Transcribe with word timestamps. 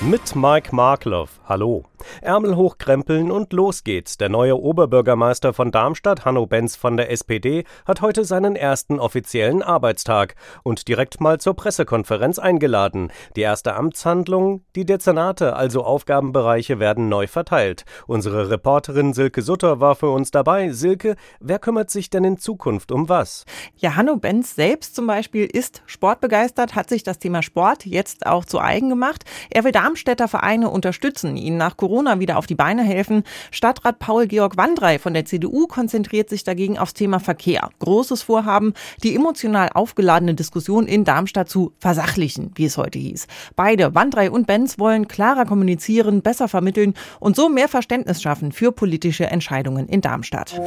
Mit 0.00 0.36
Mike 0.36 0.72
Markloff. 0.72 1.40
Hallo. 1.44 1.84
Ärmel 2.20 2.56
hochkrempeln 2.56 3.32
und 3.32 3.52
los 3.52 3.82
geht's. 3.82 4.16
Der 4.16 4.28
neue 4.28 4.56
Oberbürgermeister 4.56 5.52
von 5.52 5.72
Darmstadt, 5.72 6.24
Hanno 6.24 6.46
Benz 6.46 6.76
von 6.76 6.96
der 6.96 7.10
SPD, 7.10 7.64
hat 7.84 8.00
heute 8.00 8.24
seinen 8.24 8.54
ersten 8.56 9.00
offiziellen 9.00 9.62
Arbeitstag 9.62 10.36
und 10.62 10.86
direkt 10.88 11.20
mal 11.20 11.40
zur 11.40 11.54
Pressekonferenz 11.54 12.38
eingeladen. 12.38 13.10
Die 13.34 13.40
erste 13.40 13.74
Amtshandlung, 13.74 14.62
die 14.76 14.84
Dezernate, 14.84 15.56
also 15.56 15.82
Aufgabenbereiche, 15.84 16.78
werden 16.78 17.08
neu 17.08 17.26
verteilt. 17.26 17.84
Unsere 18.06 18.50
Reporterin 18.50 19.12
Silke 19.12 19.42
Sutter 19.42 19.80
war 19.80 19.96
für 19.96 20.10
uns 20.10 20.30
dabei. 20.30 20.70
Silke, 20.70 21.16
wer 21.40 21.58
kümmert 21.58 21.90
sich 21.90 22.10
denn 22.10 22.24
in 22.24 22.38
Zukunft 22.38 22.92
um 22.92 23.08
was? 23.08 23.44
Ja, 23.76 23.96
Hanno 23.96 24.16
Benz 24.16 24.54
selbst 24.54 24.94
zum 24.94 25.06
Beispiel 25.06 25.46
ist 25.46 25.82
sportbegeistert, 25.86 26.74
hat 26.74 26.88
sich 26.88 27.02
das 27.02 27.18
Thema 27.18 27.42
Sport 27.42 27.84
jetzt 27.84 28.26
auch 28.26 28.44
zu 28.44 28.60
eigen 28.60 28.88
gemacht. 28.88 29.24
Er 29.50 29.64
will 29.64 29.72
Darmstädter 29.88 30.28
Vereine 30.28 30.68
unterstützen, 30.68 31.38
ihnen 31.38 31.56
nach 31.56 31.78
Corona 31.78 32.20
wieder 32.20 32.36
auf 32.36 32.46
die 32.46 32.54
Beine 32.54 32.82
helfen. 32.82 33.22
Stadtrat 33.50 33.98
Paul-Georg 33.98 34.58
Wandrei 34.58 34.98
von 34.98 35.14
der 35.14 35.24
CDU 35.24 35.66
konzentriert 35.66 36.28
sich 36.28 36.44
dagegen 36.44 36.78
aufs 36.78 36.92
Thema 36.92 37.20
Verkehr. 37.20 37.70
Großes 37.78 38.20
Vorhaben, 38.20 38.74
die 39.02 39.14
emotional 39.14 39.70
aufgeladene 39.72 40.34
Diskussion 40.34 40.86
in 40.86 41.04
Darmstadt 41.04 41.48
zu 41.48 41.72
versachlichen, 41.78 42.52
wie 42.54 42.66
es 42.66 42.76
heute 42.76 42.98
hieß. 42.98 43.28
Beide, 43.56 43.94
Wandrei 43.94 44.30
und 44.30 44.46
Benz, 44.46 44.78
wollen 44.78 45.08
klarer 45.08 45.46
kommunizieren, 45.46 46.20
besser 46.20 46.48
vermitteln 46.48 46.92
und 47.18 47.34
so 47.34 47.48
mehr 47.48 47.68
Verständnis 47.68 48.20
schaffen 48.20 48.52
für 48.52 48.72
politische 48.72 49.24
Entscheidungen 49.24 49.88
in 49.88 50.02
Darmstadt. 50.02 50.60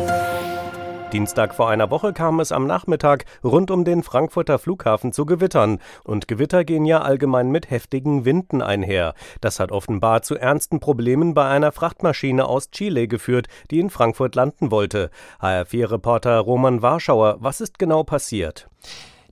Dienstag 1.11 1.53
vor 1.53 1.69
einer 1.69 1.91
Woche 1.91 2.13
kam 2.13 2.39
es 2.39 2.53
am 2.53 2.65
Nachmittag 2.65 3.25
rund 3.43 3.69
um 3.69 3.83
den 3.83 4.01
Frankfurter 4.01 4.57
Flughafen 4.59 5.11
zu 5.11 5.25
Gewittern. 5.25 5.79
Und 6.05 6.29
Gewitter 6.29 6.63
gehen 6.63 6.85
ja 6.85 7.01
allgemein 7.01 7.51
mit 7.51 7.69
heftigen 7.69 8.23
Winden 8.23 8.61
einher. 8.61 9.13
Das 9.41 9.59
hat 9.59 9.73
offenbar 9.73 10.21
zu 10.21 10.37
ernsten 10.37 10.79
Problemen 10.79 11.33
bei 11.33 11.49
einer 11.49 11.73
Frachtmaschine 11.73 12.45
aus 12.45 12.71
Chile 12.71 13.09
geführt, 13.09 13.47
die 13.71 13.79
in 13.79 13.89
Frankfurt 13.89 14.35
landen 14.35 14.71
wollte. 14.71 15.09
HR4-Reporter 15.41 16.39
Roman 16.39 16.81
Warschauer, 16.81 17.37
was 17.39 17.59
ist 17.59 17.77
genau 17.77 18.03
passiert? 18.03 18.69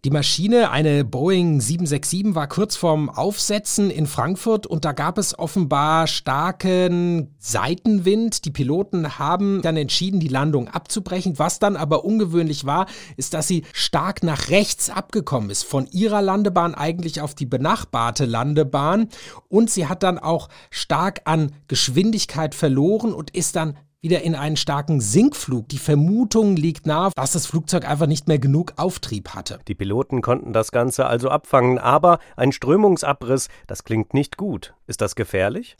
Die 0.05 0.11
Maschine, 0.11 0.71
eine 0.71 1.03
Boeing 1.03 1.59
767, 1.59 2.33
war 2.33 2.47
kurz 2.47 2.77
vorm 2.77 3.09
Aufsetzen 3.09 3.91
in 3.91 4.07
Frankfurt 4.07 4.65
und 4.65 4.85
da 4.85 4.93
gab 4.93 5.17
es 5.17 5.37
offenbar 5.37 6.07
starken 6.07 7.35
Seitenwind. 7.37 8.45
Die 8.45 8.51
Piloten 8.51 9.19
haben 9.19 9.61
dann 9.61 9.75
entschieden, 9.75 10.21
die 10.21 10.29
Landung 10.29 10.69
abzubrechen. 10.69 11.37
Was 11.37 11.59
dann 11.59 11.75
aber 11.75 12.05
ungewöhnlich 12.05 12.65
war, 12.65 12.85
ist, 13.17 13.33
dass 13.33 13.49
sie 13.49 13.65
stark 13.73 14.23
nach 14.23 14.47
rechts 14.47 14.89
abgekommen 14.89 15.49
ist, 15.49 15.63
von 15.63 15.85
ihrer 15.87 16.21
Landebahn 16.21 16.75
eigentlich 16.75 17.19
auf 17.19 17.35
die 17.35 17.45
benachbarte 17.45 18.23
Landebahn. 18.23 19.09
Und 19.49 19.69
sie 19.69 19.87
hat 19.87 20.03
dann 20.03 20.17
auch 20.17 20.47
stark 20.69 21.23
an 21.25 21.51
Geschwindigkeit 21.67 22.55
verloren 22.55 23.11
und 23.11 23.31
ist 23.35 23.57
dann 23.57 23.75
wieder 24.01 24.21
in 24.21 24.35
einen 24.35 24.55
starken 24.55 25.01
Sinkflug. 25.01 25.67
Die 25.69 25.77
Vermutung 25.77 26.55
liegt 26.55 26.85
nahe, 26.85 27.11
dass 27.15 27.33
das 27.33 27.45
Flugzeug 27.45 27.87
einfach 27.87 28.07
nicht 28.07 28.27
mehr 28.27 28.39
genug 28.39 28.73
Auftrieb 28.77 29.29
hatte. 29.29 29.59
Die 29.67 29.75
Piloten 29.75 30.21
konnten 30.21 30.53
das 30.53 30.71
Ganze 30.71 31.05
also 31.05 31.29
abfangen, 31.29 31.77
aber 31.77 32.19
ein 32.37 32.51
Strömungsabriss, 32.51 33.49
das 33.67 33.83
klingt 33.83 34.13
nicht 34.13 34.37
gut. 34.37 34.73
Ist 34.87 35.01
das 35.01 35.15
gefährlich? 35.15 35.75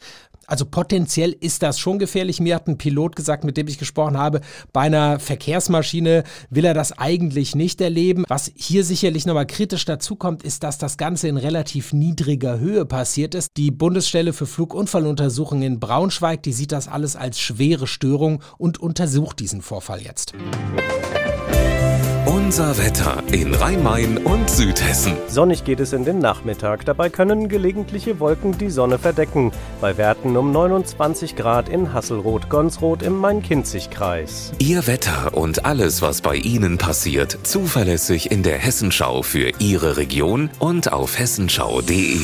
Also 0.49 0.65
potenziell 0.65 1.35
ist 1.39 1.61
das 1.61 1.79
schon 1.79 1.99
gefährlich. 1.99 2.39
Mir 2.39 2.55
hat 2.55 2.67
ein 2.67 2.77
Pilot 2.77 3.15
gesagt, 3.15 3.43
mit 3.43 3.55
dem 3.55 3.67
ich 3.67 3.77
gesprochen 3.77 4.17
habe, 4.17 4.41
bei 4.73 4.81
einer 4.81 5.19
Verkehrsmaschine 5.19 6.23
will 6.49 6.65
er 6.65 6.73
das 6.73 6.97
eigentlich 6.97 7.55
nicht 7.55 7.79
erleben. 7.81 8.25
Was 8.27 8.51
hier 8.55 8.83
sicherlich 8.83 9.25
nochmal 9.25 9.45
kritisch 9.45 9.85
dazu 9.85 10.15
kommt, 10.15 10.43
ist, 10.43 10.63
dass 10.63 10.79
das 10.79 10.97
Ganze 10.97 11.27
in 11.27 11.37
relativ 11.37 11.93
niedriger 11.93 12.59
Höhe 12.59 12.85
passiert 12.85 13.35
ist. 13.35 13.51
Die 13.57 13.69
Bundesstelle 13.69 14.33
für 14.33 14.47
Flugunfalluntersuchungen 14.47 15.63
in 15.63 15.79
Braunschweig, 15.79 16.41
die 16.41 16.53
sieht 16.53 16.71
das 16.71 16.87
alles 16.87 17.15
als 17.15 17.39
schwere 17.39 17.85
Störung 17.85 18.41
und 18.57 18.79
untersucht 18.79 19.39
diesen 19.39 19.61
Vorfall 19.61 20.01
jetzt. 20.01 20.33
Unser 22.49 22.79
Wetter 22.79 23.21
in 23.31 23.53
Rhein-Main 23.53 24.17
und 24.17 24.49
Südhessen. 24.49 25.13
Sonnig 25.27 25.65
geht 25.65 25.79
es 25.79 25.93
in 25.93 26.03
den 26.03 26.17
Nachmittag. 26.17 26.83
Dabei 26.83 27.11
können 27.11 27.47
gelegentliche 27.47 28.19
Wolken 28.19 28.57
die 28.57 28.71
Sonne 28.71 28.97
verdecken. 28.97 29.51
Bei 29.81 29.97
Werten 29.97 30.35
um 30.35 30.51
29 30.51 31.35
Grad 31.35 31.69
in 31.69 31.93
Hasselroth-Gonsroth 31.93 33.03
im 33.03 33.19
Main-Kinzig-Kreis. 33.19 34.53
Ihr 34.57 34.87
Wetter 34.87 35.37
und 35.37 35.63
alles, 35.65 36.01
was 36.01 36.21
bei 36.21 36.37
Ihnen 36.37 36.79
passiert, 36.79 37.37
zuverlässig 37.43 38.31
in 38.31 38.41
der 38.41 38.57
Hessenschau 38.57 39.21
für 39.21 39.51
Ihre 39.59 39.97
Region 39.97 40.49
und 40.57 40.91
auf 40.91 41.19
hessenschau.de. 41.19 42.17